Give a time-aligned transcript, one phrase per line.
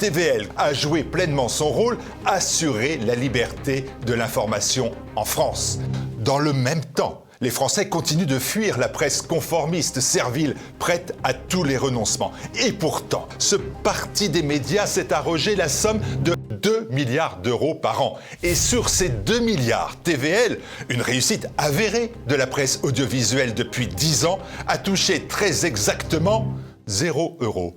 [0.00, 5.78] TVL a joué pleinement son rôle, assurer la liberté de l'information en France.
[6.20, 11.34] Dans le même temps, les Français continuent de fuir la presse conformiste, servile, prête à
[11.34, 12.32] tous les renoncements.
[12.64, 18.00] Et pourtant, ce parti des médias s'est arrogé la somme de 2 milliards d'euros par
[18.00, 18.18] an.
[18.42, 24.24] Et sur ces 2 milliards, TVL, une réussite avérée de la presse audiovisuelle depuis 10
[24.24, 26.54] ans, a touché très exactement
[26.86, 27.76] 0 euros.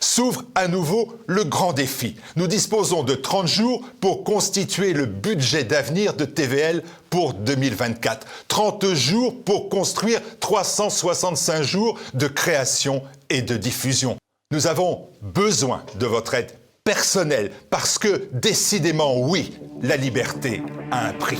[0.00, 2.16] S'ouvre à nouveau le grand défi.
[2.36, 8.26] Nous disposons de 30 jours pour constituer le budget d'avenir de TVL pour 2024.
[8.48, 14.16] 30 jours pour construire 365 jours de création et de diffusion.
[14.50, 16.52] Nous avons besoin de votre aide
[16.84, 21.38] personnelle parce que décidément oui, la liberté a un prix.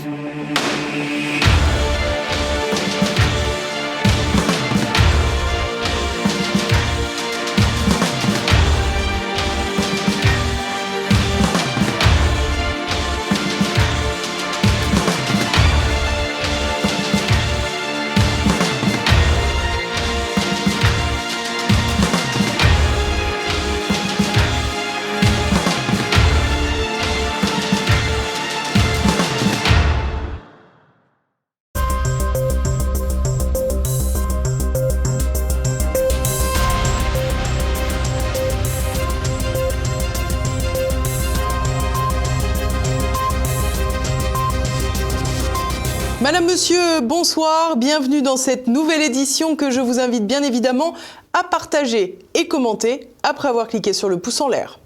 [46.51, 50.95] Monsieur, bonsoir, bienvenue dans cette nouvelle édition que je vous invite bien évidemment
[51.35, 54.81] à partager et commenter après avoir cliqué sur le pouce en l'air.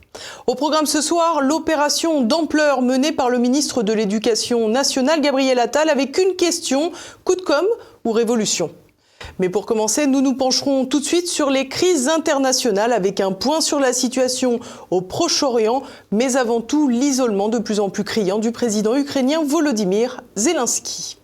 [0.48, 5.88] Au programme ce soir, l'opération d'ampleur menée par le ministre de l'Éducation nationale Gabriel Attal
[5.88, 6.90] avec une question,
[7.24, 7.68] coup de com'
[8.04, 8.72] ou révolution?
[9.38, 13.30] Mais pour commencer, nous nous pencherons tout de suite sur les crises internationales avec un
[13.30, 14.58] point sur la situation
[14.90, 20.22] au Proche-Orient, mais avant tout l'isolement de plus en plus criant du président ukrainien Volodymyr
[20.34, 21.18] Zelensky.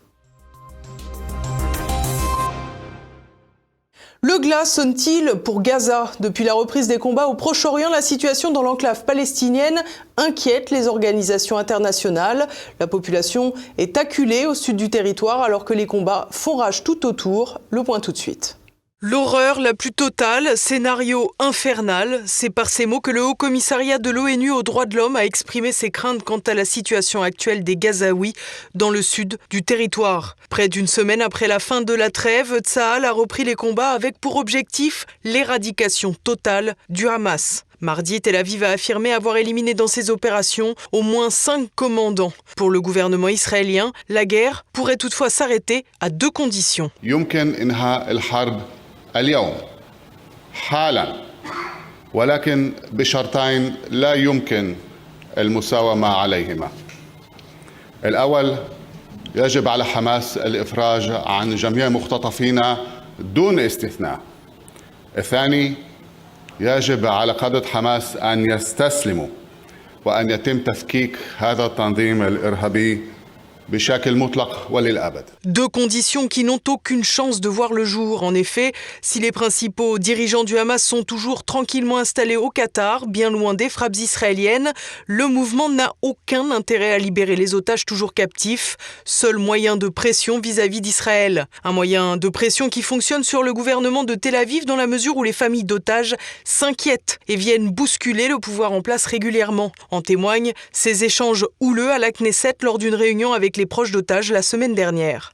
[4.21, 8.62] Le glas sonne-t-il pour Gaza Depuis la reprise des combats au Proche-Orient, la situation dans
[8.62, 9.84] l'enclave palestinienne
[10.17, 12.49] inquiète les organisations internationales.
[12.81, 17.07] La population est acculée au sud du territoire alors que les combats font rage tout
[17.07, 17.61] autour.
[17.71, 18.57] Le point tout de suite.
[19.00, 24.10] L'horreur la plus totale, scénario infernal, c'est par ces mots que le Haut Commissariat de
[24.10, 27.76] l'ONU aux droits de l'homme a exprimé ses craintes quant à la situation actuelle des
[27.76, 28.32] Gazaouis
[28.75, 30.34] dans le sud du territoire.
[30.50, 34.19] Près d'une semaine après la fin de la trêve, Tsahal a repris les combats avec
[34.19, 37.66] pour objectif l'éradication totale du Hamas.
[37.80, 42.32] Mardi, Tel Aviv a affirmé avoir éliminé dans ses opérations au moins cinq commandants.
[42.56, 46.91] Pour le gouvernement israélien, la guerre pourrait toutefois s'arrêter à deux conditions.
[49.21, 49.55] اليوم.
[50.55, 51.12] حالا.
[52.15, 54.77] ولكن بشرطين لا يمكن
[55.39, 56.69] المساومة عليهما.
[58.05, 58.57] الأول
[59.34, 62.78] يجب على حماس الإفراج عن جميع مختطفينا
[63.19, 64.21] دون استثناء.
[65.19, 65.75] الثاني
[66.61, 69.27] يجب على قادة حماس أن يستسلموا
[70.05, 73.03] وأن يتم تفكيك هذا التنظيم الإرهابي
[75.45, 78.23] Deux conditions qui n'ont aucune chance de voir le jour.
[78.23, 83.28] En effet, si les principaux dirigeants du Hamas sont toujours tranquillement installés au Qatar, bien
[83.28, 84.73] loin des frappes israéliennes,
[85.07, 90.41] le mouvement n'a aucun intérêt à libérer les otages toujours captifs, seul moyen de pression
[90.41, 91.47] vis-à-vis d'Israël.
[91.62, 95.19] Un moyen de pression qui fonctionne sur le gouvernement de Tel Aviv dans la mesure
[95.19, 99.73] où les familles d'otages s'inquiètent et viennent bousculer le pouvoir en place régulièrement.
[99.91, 104.33] En témoignent ces échanges houleux à la Knesset lors d'une réunion avec les proches d'otages
[104.33, 105.33] la semaine dernière.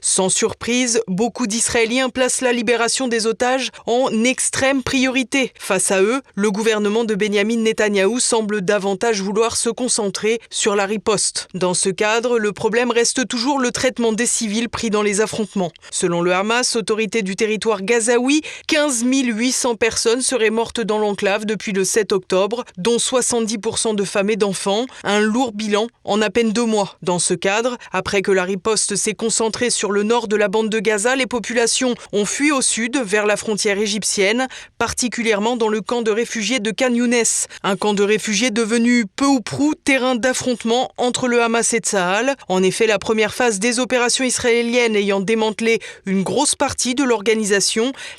[0.00, 5.52] Sans surprise, beaucoup d'Israéliens placent la libération des otages en extrême priorité.
[5.58, 10.86] Face à eux, le gouvernement de Benjamin Netanyahou semble davantage vouloir se concentrer sur la
[10.86, 11.48] riposte.
[11.54, 15.72] Dans ce cadre, le problème reste toujours le traitement des civils pris dans les affrontements.
[15.90, 21.72] Selon le Hamas, autorité du territoire gazaoui, 15 800 personnes seraient mortes dans l'enclave depuis
[21.72, 26.52] le 7 octobre, dont 70% de femmes et d'enfants, un lourd bilan en à peine
[26.52, 26.96] deux mois.
[27.02, 30.68] Dans ce cadre, après que la riposte s'est concentrée sur le nord de la bande
[30.68, 34.46] de Gaza, les populations ont fui au sud vers la frontière égyptienne,
[34.78, 37.14] particulièrement dans le camp de réfugiés de Khan Younes,
[37.62, 42.34] un camp de réfugiés devenu peu ou prou terrain d'affrontement entre le Hamas et Tsahal.
[42.48, 47.53] En effet, la première phase des opérations israéliennes ayant démantelé une grosse partie de l'organisation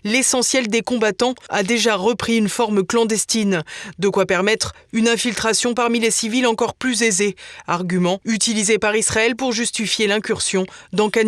[0.04, 3.64] l'essentiel des combattants a déjà repris une forme clandestine.
[4.00, 7.36] De quoi permettre une infiltration parmi les civils encore plus aisée.
[7.68, 11.28] Argument utilisé par Israël pour justifier l'incursion dans Khan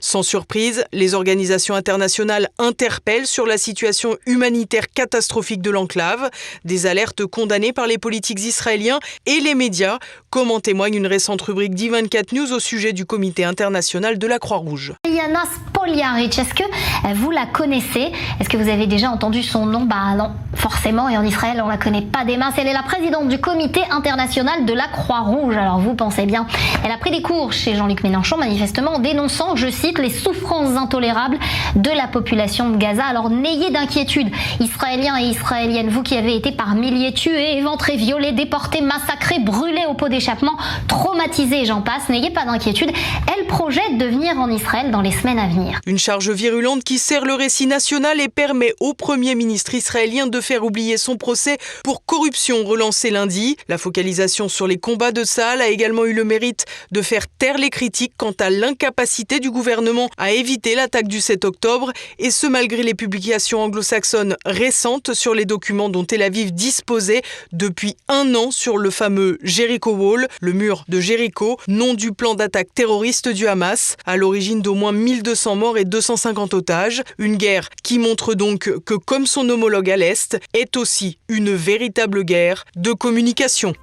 [0.00, 6.30] Sans surprise, les organisations internationales interpellent sur la situation humanitaire catastrophique de l'enclave,
[6.64, 9.98] des alertes condamnées par les politiques israéliens et les médias,
[10.30, 14.38] comme en témoigne une récente rubrique d'I24 News au sujet du comité international de la
[14.38, 14.94] Croix-Rouge.
[15.04, 18.10] Est-ce que euh, vous la connaissez
[18.40, 19.82] Est-ce que vous avez déjà entendu son nom?
[19.82, 22.54] Bah non, forcément, et en Israël, on la connaît pas des masses.
[22.56, 25.54] Elle est la présidente du comité international de la Croix-Rouge.
[25.54, 26.46] Alors vous pensez bien,
[26.82, 30.74] elle a pris des cours chez Jean-Luc Mélenchon, manifestement, en dénonçant, je cite, les souffrances
[30.78, 31.38] intolérables
[31.76, 33.04] de la population de Gaza.
[33.04, 34.30] Alors n'ayez d'inquiétude,
[34.60, 39.84] Israéliens et Israéliennes, vous qui avez été par milliers tués, éventrés, violés, déportés, massacrés, brûlés
[39.86, 42.90] au pot d'échappement, traumatisés, j'en passe, n'ayez pas d'inquiétude.
[43.36, 45.78] Elle projette de venir en Israël dans les semaines à venir.
[45.84, 50.40] Une charge virulente qui sert le récit national et permet au Premier ministre israélien de
[50.40, 53.56] faire oublier son procès pour corruption relancé lundi.
[53.68, 57.58] La focalisation sur les combats de Saal a également eu le mérite de faire taire
[57.58, 62.46] les critiques quant à l'incapacité du gouvernement à éviter l'attaque du 7 octobre, et ce
[62.46, 67.22] malgré les publications anglo-saxonnes récentes sur les documents dont Tel Aviv disposait
[67.52, 72.34] depuis un an sur le fameux Jericho Wall, le mur de Jéricho, nom du plan
[72.34, 76.97] d'attaque terroriste du Hamas, à l'origine d'au moins 1200 morts et 250 otages.
[77.18, 82.24] Une guerre qui montre donc que, comme son homologue à l'Est, est aussi une véritable
[82.24, 83.74] guerre de communication.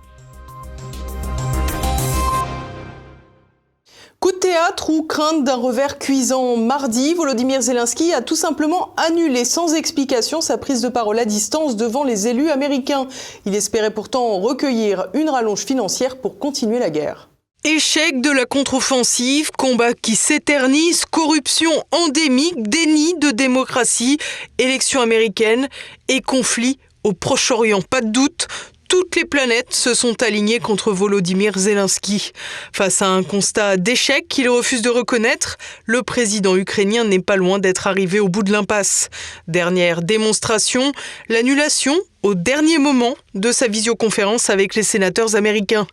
[4.25, 9.45] Coup de théâtre ou crainte d'un revers cuisant mardi, Volodymyr Zelensky a tout simplement annulé
[9.45, 13.07] sans explication sa prise de parole à distance devant les élus américains.
[13.45, 17.29] Il espérait pourtant recueillir une rallonge financière pour continuer la guerre.
[17.67, 24.19] Échec de la contre-offensive, combat qui s'éternise, corruption endémique, déni de démocratie,
[24.59, 25.67] élections américaines
[26.07, 27.81] et conflit au Proche-Orient.
[27.81, 28.47] Pas de doute,
[28.87, 32.33] toutes les planètes se sont alignées contre Volodymyr Zelensky.
[32.71, 37.57] Face à un constat d'échec qu'il refuse de reconnaître, le président ukrainien n'est pas loin
[37.57, 39.09] d'être arrivé au bout de l'impasse.
[39.47, 40.91] Dernière démonstration,
[41.29, 45.85] l'annulation au dernier moment de sa visioconférence avec les sénateurs américains.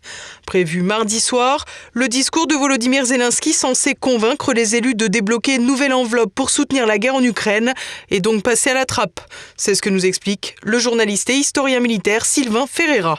[0.47, 5.67] Prévu mardi soir, le discours de Volodymyr Zelensky censé convaincre les élus de débloquer une
[5.67, 7.75] nouvelle enveloppe pour soutenir la guerre en Ukraine
[8.11, 9.21] et donc passer à la trappe.
[9.59, 13.19] C'est ce que nous explique le journaliste et historien militaire Sylvain Ferreira.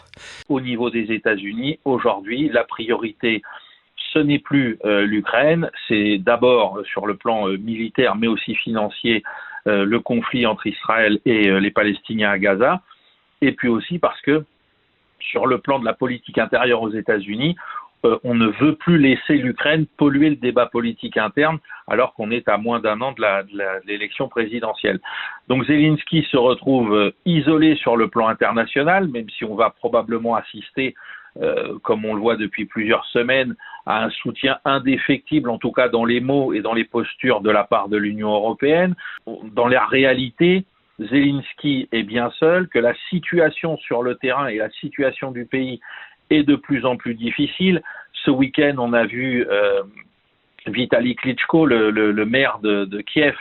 [0.49, 3.43] Au niveau des États-Unis, aujourd'hui, la priorité
[4.11, 8.55] ce n'est plus euh, l'Ukraine, c'est d'abord euh, sur le plan euh, militaire mais aussi
[8.55, 9.23] financier
[9.65, 12.81] le conflit entre Israël et les Palestiniens à Gaza
[13.43, 14.45] et puis aussi parce que
[15.19, 17.55] sur le plan de la politique intérieure aux États-Unis,
[18.05, 22.47] euh, on ne veut plus laisser l'Ukraine polluer le débat politique interne alors qu'on est
[22.49, 24.99] à moins d'un an de l'élection présidentielle.
[25.47, 30.35] Donc Zelensky se retrouve euh, isolé sur le plan international, même si on va probablement
[30.35, 30.95] assister,
[31.41, 33.55] euh, comme on le voit depuis plusieurs semaines,
[33.85, 37.49] à un soutien indéfectible, en tout cas dans les mots et dans les postures de
[37.49, 38.95] la part de l'Union européenne.
[39.53, 40.65] Dans la réalité,
[40.99, 45.79] Zelensky est bien seul, que la situation sur le terrain et la situation du pays
[46.29, 47.81] est de plus en plus difficile.
[48.25, 49.83] Ce week-end, on a vu euh,
[50.67, 53.35] Vitaly Klitschko, le, maire de, Kiev,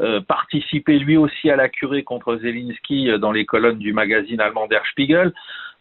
[0.00, 4.40] euh, participer lui aussi à la curée contre Zelensky euh, dans les colonnes du magazine
[4.40, 5.32] allemand Der Spiegel.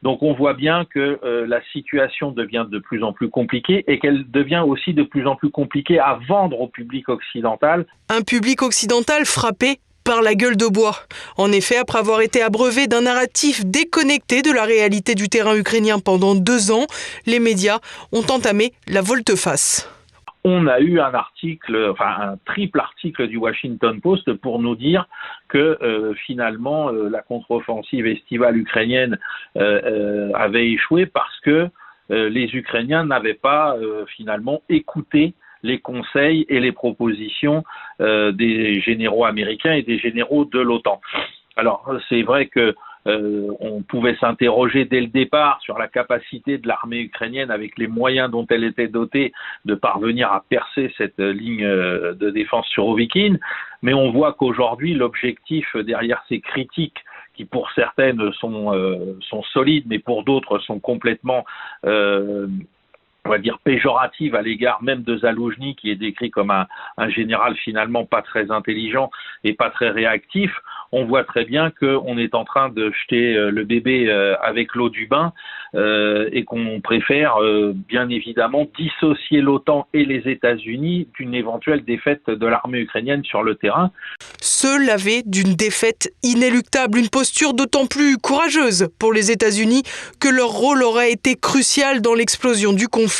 [0.03, 1.17] Donc on voit bien que
[1.47, 5.37] la situation devient de plus en plus compliquée et qu'elle devient aussi de plus en
[5.37, 7.85] plus compliquée à vendre au public occidental.
[8.09, 10.95] Un public occidental frappé par la gueule de bois.
[11.37, 15.99] En effet, après avoir été abreuvé d'un narratif déconnecté de la réalité du terrain ukrainien
[15.99, 16.85] pendant deux ans,
[17.25, 17.79] les médias
[18.11, 19.89] ont entamé la volte-face.
[20.45, 25.07] On a eu un article, enfin un triple article du Washington Post pour nous dire
[25.47, 29.17] que euh, finalement euh, la contre-offensive estivale ukrainienne
[29.55, 31.69] euh, avait échoué parce que
[32.09, 33.77] les Ukrainiens n'avaient pas
[34.17, 35.33] finalement écouté
[35.63, 37.63] les conseils et les propositions
[38.01, 41.01] euh, des généraux américains et des généraux de l'OTAN.
[41.55, 46.67] Alors c'est vrai que euh, on pouvait s'interroger dès le départ sur la capacité de
[46.67, 49.33] l'armée ukrainienne, avec les moyens dont elle était dotée,
[49.65, 53.35] de parvenir à percer cette ligne euh, de défense sur Ovikin.
[53.81, 56.99] Mais on voit qu'aujourd'hui, l'objectif derrière ces critiques
[57.35, 58.71] qui pour certaines sont,
[59.21, 61.43] sont solides, mais pour d'autres sont complètement
[63.25, 66.67] on va dire péjorative à l'égard même de Zaloujny, qui est décrit comme un,
[67.09, 69.11] général finalement pas très intelligent
[69.43, 70.51] et pas très réactif,
[70.91, 74.75] on voit très bien qu'on est en train de jeter euh, le bébé euh, avec
[74.75, 75.33] l'eau du bain
[75.75, 77.37] euh, et qu'on préfère
[77.87, 83.55] bien évidemment dissocier l'OTAN et les États-Unis d'une éventuelle défaite de l'armée ukrainienne sur le
[83.55, 83.91] terrain.
[84.41, 89.83] Se laver d'une défaite inéluctable, une posture d'autant plus courageuse pour les États-Unis
[90.19, 93.12] que leur rôle aurait été crucial dans l'explosion du conflit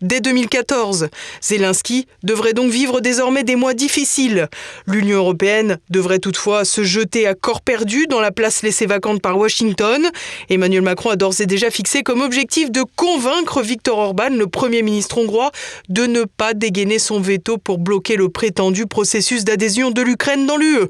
[0.00, 1.08] dès 2014.
[1.40, 4.48] Zelensky devrait donc vivre désormais des mois difficiles.
[4.86, 9.38] L'Union européenne devrait toutefois se jeter à corps perdu dans la place laissée vacante par
[9.38, 10.08] Washington.
[10.48, 14.82] Emmanuel Macron a d'ores et déjà fixé comme objectif de convaincre Viktor Orban, le Premier
[14.82, 15.50] ministre hongrois,
[15.88, 20.56] de ne pas dégainer son veto pour bloquer le prétendu processus d'adhésion de l'Ukraine dans
[20.56, 20.88] l'UE.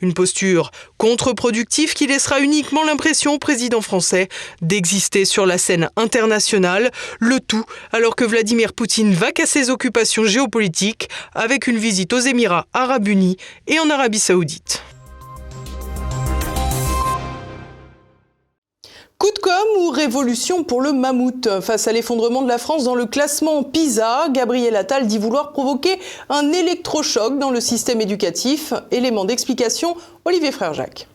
[0.00, 0.70] Une posture
[1.04, 4.30] contre-productive qui laissera uniquement l'impression au président français
[4.62, 10.24] d'exister sur la scène internationale, le tout alors que Vladimir Poutine va à ses occupations
[10.24, 14.82] géopolitiques avec une visite aux Émirats arabes unis et en Arabie saoudite.
[19.24, 22.94] Coup de com ou révolution pour le mammouth Face à l'effondrement de la France dans
[22.94, 28.74] le classement PISA, Gabriel Attal dit vouloir provoquer un électrochoc dans le système éducatif.
[28.90, 31.08] Élément d'explication, Olivier Frère-Jacques.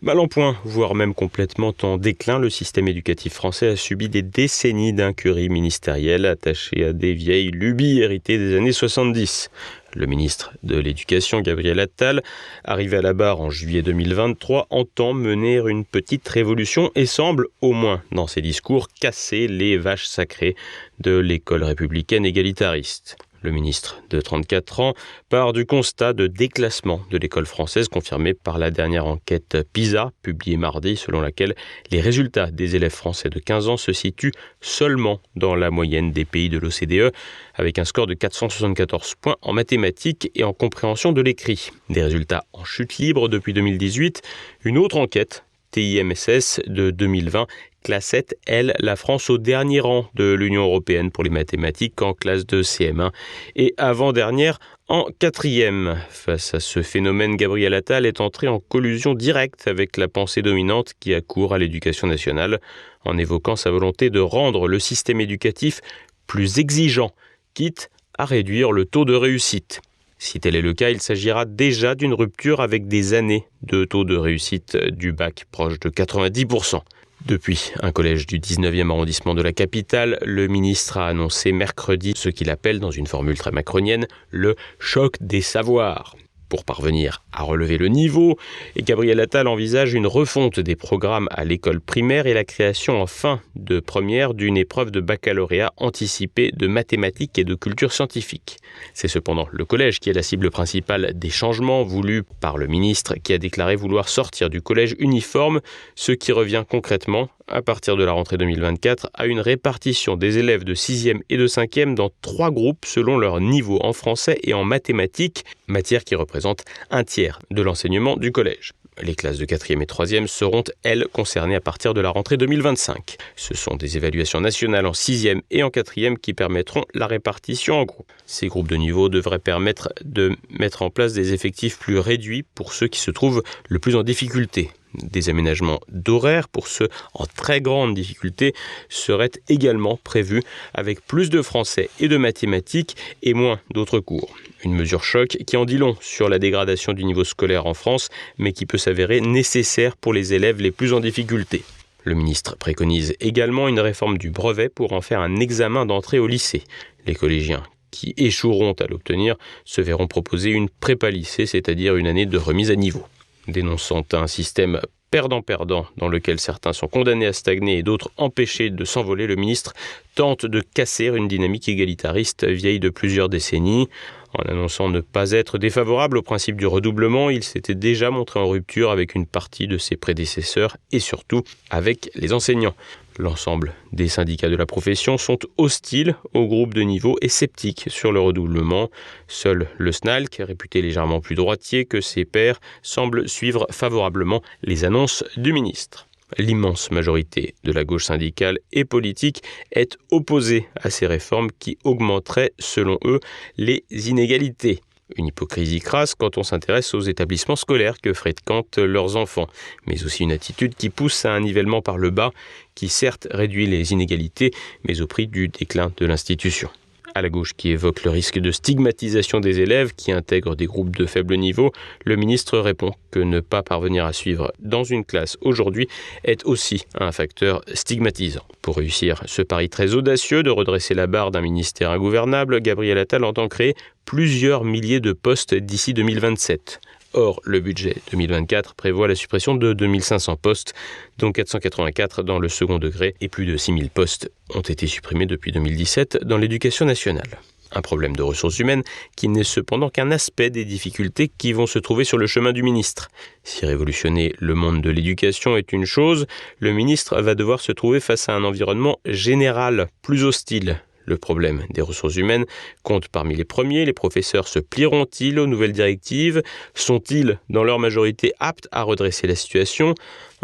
[0.00, 4.22] Mal en point, voire même complètement en déclin, le système éducatif français a subi des
[4.22, 9.48] décennies d'incurie ministérielle attachées à des vieilles lubies héritées des années 70.
[9.94, 12.22] Le ministre de l'Éducation, Gabriel Attal,
[12.64, 17.72] arrivé à la barre en juillet 2023, entend mener une petite révolution et semble, au
[17.72, 20.56] moins dans ses discours, casser les vaches sacrées
[21.00, 23.18] de l'école républicaine égalitariste.
[23.42, 24.94] Le ministre de 34 ans
[25.28, 30.56] part du constat de déclassement de l'école française confirmé par la dernière enquête PISA publiée
[30.56, 31.56] mardi selon laquelle
[31.90, 36.24] les résultats des élèves français de 15 ans se situent seulement dans la moyenne des
[36.24, 37.12] pays de l'OCDE
[37.56, 41.70] avec un score de 474 points en mathématiques et en compréhension de l'écrit.
[41.90, 44.22] Des résultats en chute libre depuis 2018.
[44.64, 47.46] Une autre enquête TIMSS de 2020
[47.82, 52.46] classait, elle, la France au dernier rang de l'Union européenne pour les mathématiques en classe
[52.46, 53.10] de CM1
[53.56, 55.98] et avant-dernière en quatrième.
[56.08, 60.92] Face à ce phénomène, Gabriel Attal est entré en collusion directe avec la pensée dominante
[61.00, 62.60] qui accourt à l'éducation nationale
[63.04, 65.80] en évoquant sa volonté de rendre le système éducatif
[66.26, 67.10] plus exigeant,
[67.54, 69.80] quitte à réduire le taux de réussite.
[70.24, 74.04] Si tel est le cas, il s'agira déjà d'une rupture avec des années de taux
[74.04, 76.80] de réussite du bac proche de 90%.
[77.26, 82.28] Depuis un collège du 19e arrondissement de la capitale, le ministre a annoncé mercredi ce
[82.28, 86.14] qu'il appelle, dans une formule très macronienne, le choc des savoirs
[86.52, 88.36] pour parvenir à relever le niveau,
[88.76, 93.06] et Gabriel Attal envisage une refonte des programmes à l'école primaire et la création en
[93.06, 98.58] fin de première d'une épreuve de baccalauréat anticipée de mathématiques et de culture scientifique.
[98.92, 103.14] C'est cependant le collège qui est la cible principale des changements voulus par le ministre
[103.14, 105.62] qui a déclaré vouloir sortir du collège uniforme,
[105.94, 110.64] ce qui revient concrètement à partir de la rentrée 2024 à une répartition des élèves
[110.64, 114.64] de 6e et de 5e dans trois groupes selon leur niveau en français et en
[114.64, 118.72] mathématiques, matière qui représente un tiers de l'enseignement du collège.
[119.00, 123.16] Les classes de 4e et 3e seront, elles, concernées à partir de la rentrée 2025.
[123.36, 127.84] Ce sont des évaluations nationales en 6e et en 4e qui permettront la répartition en
[127.84, 128.12] groupes.
[128.26, 132.74] Ces groupes de niveau devraient permettre de mettre en place des effectifs plus réduits pour
[132.74, 137.60] ceux qui se trouvent le plus en difficulté des aménagements d'horaire pour ceux en très
[137.60, 138.54] grande difficulté
[138.90, 140.42] seraient également prévus
[140.74, 144.34] avec plus de français et de mathématiques et moins d'autres cours.
[144.64, 148.08] Une mesure choc qui en dit long sur la dégradation du niveau scolaire en France,
[148.38, 151.62] mais qui peut s'avérer nécessaire pour les élèves les plus en difficulté.
[152.04, 156.26] Le ministre préconise également une réforme du brevet pour en faire un examen d'entrée au
[156.26, 156.64] lycée.
[157.06, 162.26] Les collégiens qui échoueront à l'obtenir se verront proposer une prépa lycée, c'est-à-dire une année
[162.26, 163.04] de remise à niveau
[163.48, 164.80] dénonçant un système
[165.12, 169.74] perdant-perdant dans lequel certains sont condamnés à stagner et d'autres empêchés de s'envoler, le ministre
[170.16, 173.88] tente de casser une dynamique égalitariste vieille de plusieurs décennies.
[174.34, 178.48] En annonçant ne pas être défavorable au principe du redoublement, il s'était déjà montré en
[178.48, 182.74] rupture avec une partie de ses prédécesseurs et surtout avec les enseignants.
[183.18, 188.10] L'ensemble des syndicats de la profession sont hostiles au groupe de niveau et sceptiques sur
[188.10, 188.90] le redoublement.
[189.28, 195.24] Seul le SNALC, réputé légèrement plus droitier que ses pairs, semble suivre favorablement les annonces
[195.36, 196.08] du ministre.
[196.38, 199.42] L'immense majorité de la gauche syndicale et politique
[199.72, 203.20] est opposée à ces réformes qui augmenteraient, selon eux,
[203.58, 204.80] les inégalités.
[205.16, 209.48] Une hypocrisie crasse quand on s'intéresse aux établissements scolaires que fréquentent leurs enfants,
[209.86, 212.32] mais aussi une attitude qui pousse à un nivellement par le bas
[212.74, 214.52] qui certes réduit les inégalités,
[214.84, 216.70] mais au prix du déclin de l'institution
[217.14, 220.96] à la gauche qui évoque le risque de stigmatisation des élèves qui intègrent des groupes
[220.96, 221.72] de faible niveau,
[222.04, 225.88] le ministre répond que ne pas parvenir à suivre dans une classe aujourd'hui
[226.24, 228.44] est aussi un facteur stigmatisant.
[228.62, 233.24] Pour réussir ce pari très audacieux de redresser la barre d'un ministère ingouvernable, Gabriel Attal
[233.24, 236.80] entend créer plusieurs milliers de postes d'ici 2027.
[237.14, 240.72] Or, le budget 2024 prévoit la suppression de 2500 postes,
[241.18, 245.52] dont 484 dans le second degré, et plus de 6000 postes ont été supprimés depuis
[245.52, 247.38] 2017 dans l'éducation nationale.
[247.74, 248.82] Un problème de ressources humaines
[249.16, 252.62] qui n'est cependant qu'un aspect des difficultés qui vont se trouver sur le chemin du
[252.62, 253.08] ministre.
[253.44, 256.26] Si révolutionner le monde de l'éducation est une chose,
[256.60, 261.62] le ministre va devoir se trouver face à un environnement général plus hostile, le problème
[261.70, 262.44] des ressources humaines
[262.82, 263.84] compte parmi les premiers.
[263.84, 266.42] Les professeurs se plieront-ils aux nouvelles directives?
[266.74, 269.94] Sont-ils, dans leur majorité, aptes à redresser la situation?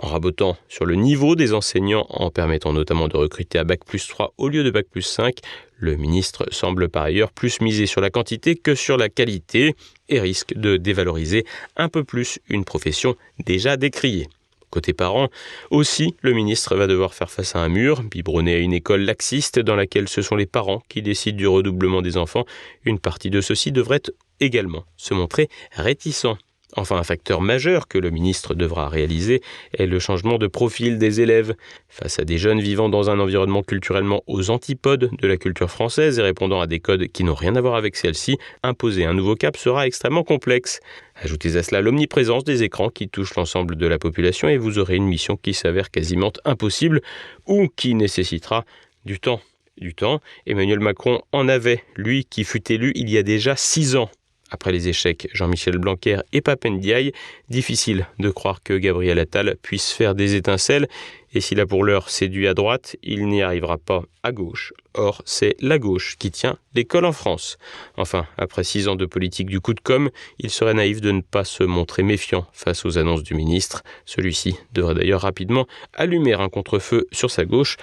[0.00, 4.06] En rabotant sur le niveau des enseignants, en permettant notamment de recruter à Bac plus
[4.06, 5.38] 3 au lieu de Bac plus 5,
[5.76, 9.74] le ministre semble par ailleurs plus miser sur la quantité que sur la qualité
[10.08, 11.44] et risque de dévaloriser
[11.76, 14.28] un peu plus une profession déjà décriée.
[14.70, 15.28] Côté parents,
[15.70, 19.58] aussi, le ministre va devoir faire face à un mur, biberonné à une école laxiste
[19.58, 22.44] dans laquelle ce sont les parents qui décident du redoublement des enfants.
[22.84, 24.02] Une partie de ceux-ci devrait
[24.40, 26.38] également se montrer réticents.
[26.76, 29.40] Enfin, un facteur majeur que le ministre devra réaliser
[29.72, 31.54] est le changement de profil des élèves.
[31.88, 36.18] Face à des jeunes vivant dans un environnement culturellement aux antipodes de la culture française
[36.18, 39.34] et répondant à des codes qui n'ont rien à voir avec celle-ci, imposer un nouveau
[39.34, 40.80] cap sera extrêmement complexe.
[41.22, 44.96] Ajoutez à cela l'omniprésence des écrans qui touchent l'ensemble de la population et vous aurez
[44.96, 47.00] une mission qui s'avère quasiment impossible
[47.46, 48.64] ou qui nécessitera
[49.06, 49.40] du temps.
[49.78, 53.94] Du temps, Emmanuel Macron en avait, lui qui fut élu il y a déjà six
[53.94, 54.10] ans.
[54.50, 57.12] Après les échecs Jean-Michel Blanquer et Papendiaï,
[57.48, 60.88] difficile de croire que Gabriel Attal puisse faire des étincelles,
[61.34, 64.72] et s'il a pour l'heure séduit à droite, il n'y arrivera pas à gauche.
[64.94, 67.58] Or, c'est la gauche qui tient l'école en France.
[67.96, 71.20] Enfin, après six ans de politique du coup de com', il serait naïf de ne
[71.20, 73.82] pas se montrer méfiant face aux annonces du ministre.
[74.06, 77.76] Celui-ci devrait d'ailleurs rapidement allumer un contre-feu sur sa gauche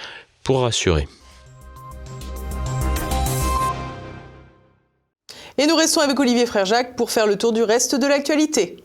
[0.44, 1.08] pour rassurer.
[5.58, 8.78] Et nous restons avec Olivier Frère Jacques pour faire le tour du reste de l'actualité.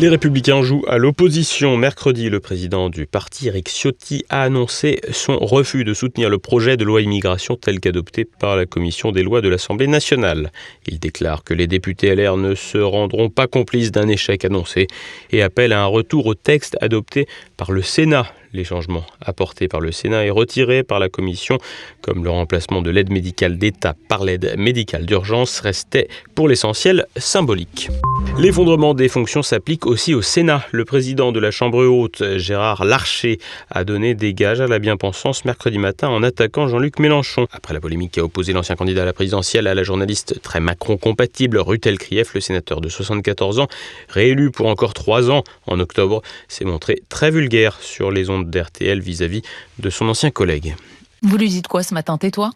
[0.00, 1.76] Les Républicains jouent à l'opposition.
[1.76, 6.76] Mercredi, le président du parti, Eric Ciotti, a annoncé son refus de soutenir le projet
[6.76, 10.52] de loi immigration tel qu'adopté par la commission des lois de l'Assemblée nationale.
[10.86, 14.86] Il déclare que les députés LR ne se rendront pas complices d'un échec annoncé
[15.32, 17.26] et appelle à un retour au texte adopté
[17.58, 21.58] par le Sénat les changements apportés par le Sénat et retirés par la Commission,
[22.00, 27.90] comme le remplacement de l'aide médicale d'État par l'aide médicale d'urgence, restaient pour l'essentiel symboliques.
[28.38, 30.64] L'effondrement des fonctions s'applique aussi au Sénat.
[30.72, 33.38] Le président de la Chambre haute, Gérard Larcher,
[33.70, 37.46] a donné des gages à la bien-pensance mercredi matin en attaquant Jean-Luc Mélenchon.
[37.52, 40.60] Après la polémique qui a opposé l'ancien candidat à la présidentielle à la journaliste très
[40.60, 43.68] Macron-compatible Rutel Krief, le sénateur de 74 ans,
[44.08, 47.47] réélu pour encore trois ans en octobre, s'est montré très vulgaire
[47.80, 49.42] sur les ondes d'RTL vis-à-vis
[49.78, 50.76] de son ancien collègue.
[51.22, 52.50] Vous lui dites quoi ce matin, tais-toi?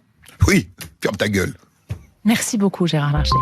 [0.47, 0.69] Oui,
[1.01, 1.55] ferme ta gueule.
[2.25, 3.35] Merci beaucoup, Gérard Larcher.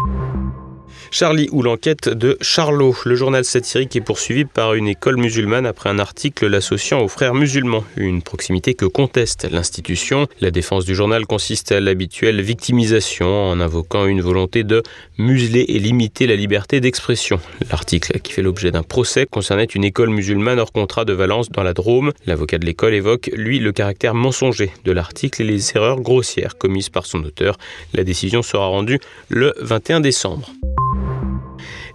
[1.13, 2.95] Charlie ou l'enquête de Charlot.
[3.05, 7.35] Le journal satirique est poursuivi par une école musulmane après un article l'associant aux frères
[7.35, 10.29] musulmans, une proximité que conteste l'institution.
[10.41, 14.85] La défense du journal consiste à l'habituelle victimisation en invoquant une volonté de
[15.19, 17.41] museler et limiter la liberté d'expression.
[17.71, 21.65] L'article, qui fait l'objet d'un procès, concernait une école musulmane hors contrat de Valence dans
[21.65, 22.13] la Drôme.
[22.27, 26.89] L'avocat de l'école évoque, lui, le caractère mensonger de l'article et les erreurs grossières commises
[26.89, 27.59] par son auteur.
[27.95, 30.51] La décision sera rendue le 21 décembre.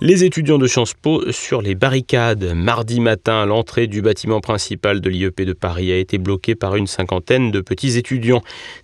[0.02, 2.54] Les étudiants de Sciences Po sur les barricades.
[2.54, 6.86] Mardi matin, l'entrée du bâtiment principal de l'IEP de Paris a été bloquée par une
[6.86, 8.42] cinquantaine de petits étudiants.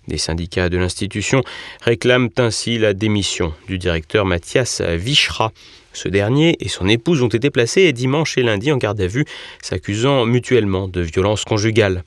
[0.08, 1.42] Des syndicats de l'institution
[1.82, 5.52] réclament ainsi la démission du directeur Mathias Vichra.
[5.92, 9.26] Ce dernier et son épouse ont été placés dimanche et lundi en garde à vue,
[9.60, 12.04] s'accusant mutuellement de violences conjugales.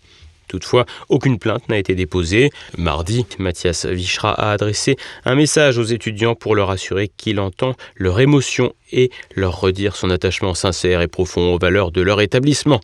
[0.48, 2.50] Toutefois, aucune plainte n'a été déposée.
[2.78, 8.20] Mardi, Mathias Vichra a adressé un message aux étudiants pour leur assurer qu'il entend leur
[8.20, 12.82] émotion et leur redire son attachement sincère et profond aux valeurs de leur établissement.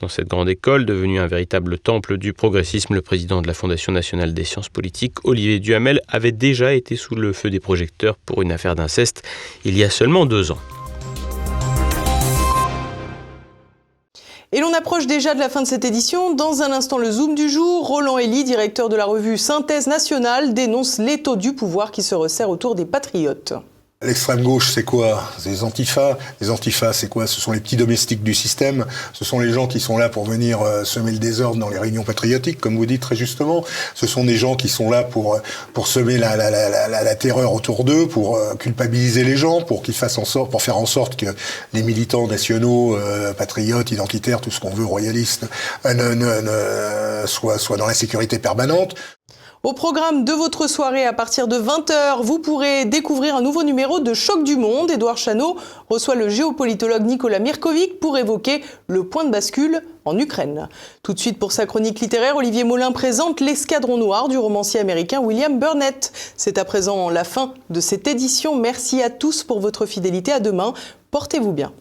[0.00, 3.92] Dans cette grande école, devenue un véritable temple du progressisme, le président de la Fondation
[3.92, 8.42] nationale des sciences politiques, Olivier Duhamel, avait déjà été sous le feu des projecteurs pour
[8.42, 9.22] une affaire d'inceste
[9.64, 10.58] il y a seulement deux ans.
[14.54, 16.32] Et l'on approche déjà de la fin de cette édition.
[16.32, 17.88] Dans un instant, le Zoom du jour.
[17.88, 22.50] Roland Elie, directeur de la revue Synthèse nationale, dénonce l'étau du pouvoir qui se resserre
[22.50, 23.54] autour des patriotes.
[24.02, 25.30] L'extrême gauche, c'est quoi?
[25.38, 26.18] C'est les antifas.
[26.40, 27.26] Les antifas, c'est quoi?
[27.26, 28.84] Ce sont les petits domestiques du système.
[29.14, 31.78] Ce sont les gens qui sont là pour venir euh, semer le désordre dans les
[31.78, 33.64] réunions patriotiques, comme vous dites très justement.
[33.94, 35.40] Ce sont des gens qui sont là pour euh,
[35.86, 40.50] semer la, terreur autour d'eux, pour euh, culpabiliser les gens, pour qu'ils fassent en sorte,
[40.50, 41.26] pour faire en sorte que
[41.72, 42.98] les militants nationaux,
[43.38, 45.46] patriotes, identitaires, tout ce qu'on veut, royalistes,
[47.26, 48.96] soient dans la sécurité permanente.
[49.64, 53.98] Au programme de votre soirée à partir de 20h, vous pourrez découvrir un nouveau numéro
[53.98, 54.90] de Choc du Monde.
[54.90, 55.56] Édouard Chano
[55.88, 60.68] reçoit le géopolitologue Nicolas Mirkovic pour évoquer le point de bascule en Ukraine.
[61.02, 65.20] Tout de suite pour sa chronique littéraire, Olivier Molin présente L'escadron noir du romancier américain
[65.20, 66.12] William Burnett.
[66.36, 68.56] C'est à présent la fin de cette édition.
[68.56, 70.30] Merci à tous pour votre fidélité.
[70.30, 70.74] À demain.
[71.10, 71.72] Portez-vous bien.